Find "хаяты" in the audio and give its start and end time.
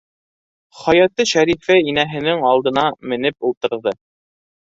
0.83-1.25